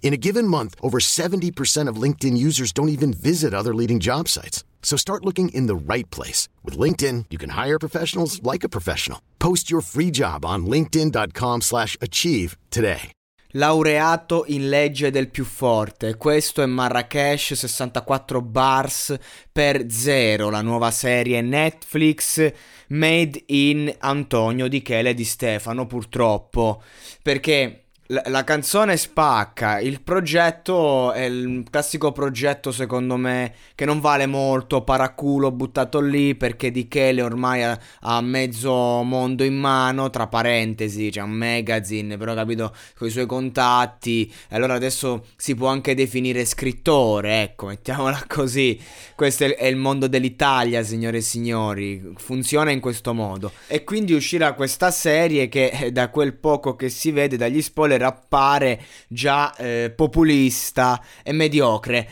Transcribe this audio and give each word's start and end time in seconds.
In 0.00 0.14
a 0.14 0.16
given 0.16 0.48
month, 0.48 0.74
over 0.80 0.98
70% 1.00 1.86
of 1.86 2.02
LinkedIn 2.02 2.38
users 2.38 2.72
don't 2.72 2.88
even 2.88 3.12
visit 3.12 3.52
other 3.52 3.74
leading 3.74 4.00
job 4.00 4.26
sites. 4.28 4.64
So 4.82 4.96
start 4.96 5.24
looking 5.24 5.50
in 5.50 5.66
the 5.66 5.76
right 5.76 6.08
place. 6.08 6.48
With 6.64 6.78
LinkedIn, 6.78 7.26
you 7.28 7.36
can 7.36 7.50
hire 7.50 7.78
professionals 7.78 8.42
like 8.42 8.64
a 8.64 8.70
professional. 8.70 9.20
Post 9.38 9.70
your 9.70 9.82
free 9.82 10.10
job 10.10 10.46
on 10.46 10.64
linkedin.com 10.64 11.60
slash 11.60 11.98
achieve 12.00 12.56
today. 12.70 13.12
Laureato 13.52 14.44
in 14.48 14.68
legge 14.68 15.10
del 15.10 15.30
più 15.30 15.44
forte. 15.44 16.16
Questo 16.16 16.62
è 16.62 16.66
Marrakesh 16.66 17.54
64 17.54 18.42
bars 18.42 19.16
per 19.50 19.90
zero, 19.90 20.50
la 20.50 20.60
nuova 20.60 20.90
serie 20.90 21.40
Netflix 21.40 22.52
made 22.88 23.42
in 23.46 23.92
Antonio 24.00 24.68
Di 24.68 24.82
Chele 24.82 25.14
Di 25.14 25.24
Stefano, 25.24 25.86
purtroppo. 25.86 26.82
Perché 27.22 27.87
la, 28.08 28.44
canzone 28.44 28.96
spacca, 28.96 29.80
il 29.80 30.00
progetto 30.00 31.12
è 31.12 31.24
il 31.24 31.66
classico 31.70 32.10
progetto 32.10 32.72
secondo 32.72 33.16
me 33.16 33.52
che 33.74 33.84
non 33.84 34.00
vale 34.00 34.24
molto, 34.24 34.82
paraculo 34.82 35.50
buttato 35.50 36.00
lì 36.00 36.34
perché 36.34 36.70
Di 36.70 36.88
Chele 36.88 37.20
ormai 37.20 37.62
ha, 37.62 38.20
mezzo 38.22 39.02
mondo 39.02 39.44
in 39.44 39.56
mano, 39.56 40.08
tra 40.08 40.26
parentesi, 40.26 41.10
c'è 41.10 41.20
un 41.20 41.32
magazine, 41.32 42.16
però 42.16 42.34
capito, 42.34 42.74
con 42.96 43.08
i 43.08 43.10
suoi 43.10 43.26
contatti, 43.26 44.32
allora 44.50 44.74
adesso 44.74 45.26
si 45.36 45.54
può 45.54 45.68
anche 45.68 45.94
definire 45.94 46.46
scrittore, 46.46 47.42
ecco, 47.42 47.66
mettiamola 47.66 48.24
così, 48.26 48.80
questo 49.14 49.44
è, 49.44 49.54
è 49.54 49.66
il 49.66 49.76
mondo 49.76 50.06
dell'Italia, 50.06 50.82
signore 50.82 51.18
e 51.18 51.22
signori, 51.22 52.14
funziona 52.16 52.70
in 52.70 52.80
questo 52.80 53.12
modo. 53.12 53.52
E 53.66 53.84
quindi 53.84 54.14
uscirà 54.14 54.54
questa 54.54 54.90
serie 54.90 55.48
che 55.48 55.66
eh, 55.66 55.92
da 55.92 56.08
quel 56.08 56.34
poco 56.34 56.74
che 56.74 56.88
si 56.88 57.10
vede 57.10 57.36
dagli 57.36 57.60
spoiler 57.60 57.97
appare 58.02 58.80
già 59.08 59.54
eh, 59.56 59.92
populista 59.94 61.02
e 61.22 61.32
mediocre. 61.32 62.08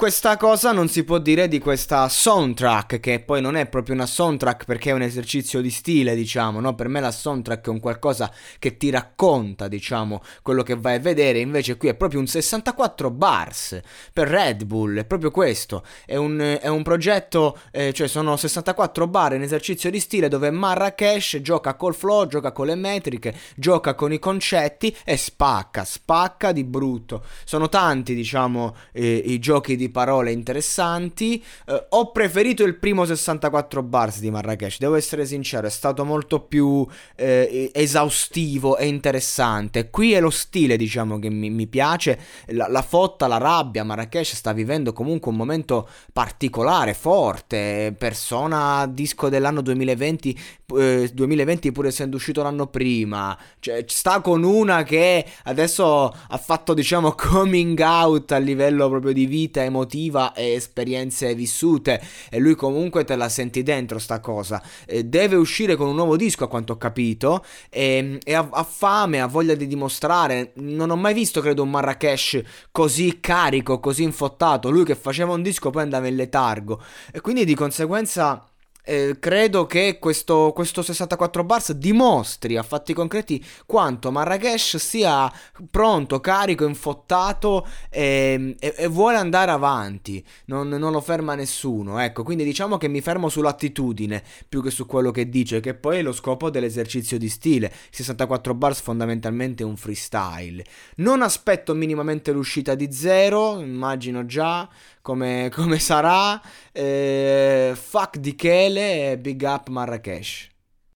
Questa 0.00 0.36
cosa 0.36 0.70
non 0.70 0.86
si 0.86 1.02
può 1.02 1.18
dire 1.18 1.48
di 1.48 1.58
questa 1.58 2.08
soundtrack, 2.08 3.00
che 3.00 3.18
poi 3.18 3.40
non 3.40 3.56
è 3.56 3.66
proprio 3.66 3.96
una 3.96 4.06
soundtrack 4.06 4.64
perché 4.64 4.90
è 4.90 4.92
un 4.92 5.02
esercizio 5.02 5.60
di 5.60 5.70
stile, 5.70 6.14
diciamo, 6.14 6.60
no? 6.60 6.76
Per 6.76 6.86
me 6.86 7.00
la 7.00 7.10
soundtrack 7.10 7.66
è 7.66 7.70
un 7.70 7.80
qualcosa 7.80 8.32
che 8.60 8.76
ti 8.76 8.90
racconta, 8.90 9.66
diciamo, 9.66 10.22
quello 10.42 10.62
che 10.62 10.76
vai 10.76 10.94
a 10.94 11.00
vedere, 11.00 11.40
invece 11.40 11.76
qui 11.76 11.88
è 11.88 11.96
proprio 11.96 12.20
un 12.20 12.28
64 12.28 13.10
bars 13.10 13.80
per 14.12 14.28
Red 14.28 14.66
Bull, 14.66 14.98
è 14.98 15.04
proprio 15.04 15.32
questo, 15.32 15.82
è 16.06 16.14
un, 16.14 16.38
è 16.38 16.68
un 16.68 16.84
progetto, 16.84 17.58
eh, 17.72 17.92
cioè 17.92 18.06
sono 18.06 18.36
64 18.36 19.08
bar 19.08 19.34
in 19.34 19.42
esercizio 19.42 19.90
di 19.90 19.98
stile 19.98 20.28
dove 20.28 20.52
Marrakesh 20.52 21.40
gioca 21.42 21.74
col 21.74 21.96
flow, 21.96 22.28
gioca 22.28 22.52
con 22.52 22.66
le 22.66 22.76
metriche, 22.76 23.34
gioca 23.56 23.96
con 23.96 24.12
i 24.12 24.20
concetti 24.20 24.96
e 25.02 25.16
spacca, 25.16 25.84
spacca 25.84 26.52
di 26.52 26.62
brutto. 26.62 27.24
Sono 27.42 27.68
tanti, 27.68 28.14
diciamo, 28.14 28.76
eh, 28.92 29.22
i 29.26 29.40
giochi 29.40 29.74
di 29.74 29.86
parole 29.90 30.32
interessanti. 30.32 31.42
Eh, 31.66 31.86
ho 31.90 32.10
preferito 32.10 32.64
il 32.64 32.76
primo 32.76 33.04
64 33.04 33.82
bars 33.82 34.20
di 34.20 34.30
Marrakesh, 34.30 34.78
devo 34.78 34.94
essere 34.94 35.26
sincero, 35.26 35.66
è 35.66 35.70
stato 35.70 36.04
molto 36.04 36.40
più 36.40 36.86
eh, 37.16 37.70
esaustivo 37.72 38.76
e 38.76 38.86
interessante. 38.86 39.90
Qui 39.90 40.12
è 40.12 40.20
lo 40.20 40.30
stile, 40.30 40.76
diciamo, 40.76 41.18
che 41.18 41.30
mi, 41.30 41.50
mi 41.50 41.66
piace, 41.66 42.18
la, 42.46 42.68
la, 42.68 42.82
fotta, 42.82 43.26
la 43.26 43.38
rabbia. 43.38 43.84
Marrakesh 43.84 44.34
sta 44.34 44.52
vivendo 44.52 44.92
comunque 44.92 45.30
un 45.30 45.36
momento 45.36 45.88
particolare, 46.12 46.94
forte. 46.94 47.94
Persona 47.96 48.86
disco 48.86 49.28
dell'anno 49.28 49.60
2020, 49.60 50.38
eh, 50.76 51.10
2020 51.12 51.72
pur 51.72 51.86
essendo 51.86 52.16
uscito 52.16 52.42
l'anno 52.42 52.66
prima. 52.66 53.36
Cioè, 53.58 53.84
sta 53.86 54.20
con 54.20 54.42
una 54.42 54.82
che 54.82 55.24
adesso 55.44 56.14
ha 56.28 56.38
fatto, 56.38 56.74
diciamo, 56.74 57.14
coming 57.18 57.78
out 57.80 58.32
a 58.32 58.38
livello 58.38 58.88
proprio 58.88 59.12
di 59.12 59.26
vita 59.26 59.62
emotiva 59.62 59.76
emotiva 59.78 60.32
e 60.34 60.52
esperienze 60.52 61.34
vissute 61.34 62.00
e 62.30 62.38
lui 62.38 62.54
comunque 62.54 63.04
te 63.04 63.16
la 63.16 63.28
senti 63.28 63.62
dentro 63.62 63.98
sta 63.98 64.20
cosa. 64.20 64.62
Eh, 64.86 65.04
deve 65.04 65.36
uscire 65.36 65.76
con 65.76 65.88
un 65.88 65.94
nuovo 65.94 66.16
disco 66.16 66.44
a 66.44 66.48
quanto 66.48 66.74
ho 66.74 66.76
capito 66.76 67.44
e, 67.70 68.18
e 68.22 68.34
ha, 68.34 68.48
ha, 68.50 68.62
fame, 68.64 69.20
ha 69.20 69.26
voglia 69.26 69.54
di 69.54 69.66
dimostrare. 69.66 70.52
Non 70.56 70.90
ho 70.90 70.96
mai 70.96 71.14
visto 71.14 71.40
credo 71.40 71.62
un 71.62 71.70
Marrakesh 71.70 72.40
così 72.70 73.18
carico, 73.20 73.80
così 73.80 74.02
infottato. 74.02 74.70
Lui 74.70 74.84
che 74.84 74.94
faceva 74.94 75.32
un 75.32 75.42
disco 75.42 75.70
poi 75.70 75.82
andava 75.82 76.06
in 76.06 76.16
letargo 76.16 76.82
e 77.12 77.20
quindi 77.20 77.44
di 77.44 77.54
conseguenza 77.54 78.47
eh, 78.88 79.18
credo 79.18 79.66
che 79.66 79.98
questo, 80.00 80.52
questo 80.54 80.80
64 80.80 81.44
bars 81.44 81.72
dimostri 81.72 82.56
a 82.56 82.62
fatti 82.62 82.94
concreti 82.94 83.44
quanto 83.66 84.10
Marrakesh 84.10 84.78
sia 84.78 85.30
pronto, 85.70 86.20
carico, 86.20 86.64
infottato 86.64 87.66
e, 87.90 88.56
e, 88.58 88.74
e 88.78 88.86
vuole 88.86 89.18
andare 89.18 89.50
avanti, 89.50 90.24
non, 90.46 90.68
non, 90.68 90.90
lo 90.90 91.02
ferma 91.02 91.34
nessuno. 91.34 91.98
Ecco, 91.98 92.22
quindi 92.22 92.44
diciamo 92.44 92.78
che 92.78 92.88
mi 92.88 93.02
fermo 93.02 93.28
sull'attitudine 93.28 94.22
più 94.48 94.62
che 94.62 94.70
su 94.70 94.86
quello 94.86 95.10
che 95.10 95.28
dice, 95.28 95.60
che 95.60 95.74
poi 95.74 95.98
è 95.98 96.02
lo 96.02 96.12
scopo 96.12 96.48
dell'esercizio 96.48 97.18
di 97.18 97.28
stile. 97.28 97.70
64 97.90 98.54
bars 98.54 98.80
fondamentalmente 98.80 99.64
è 99.64 99.66
un 99.66 99.76
freestyle. 99.76 100.64
Non 100.96 101.20
aspetto 101.20 101.74
minimamente 101.74 102.32
l'uscita 102.32 102.74
di 102.74 102.90
zero, 102.90 103.60
immagino 103.60 104.24
già 104.24 104.66
come, 105.08 105.48
come 105.50 105.78
sarà. 105.78 106.38
Eh, 106.70 107.72
fuck 107.74 108.18
di 108.18 108.34
Chele 108.34 109.12
e 109.12 109.18
big 109.18 109.40
up 109.42 109.68
Marrakesh. 109.68 110.50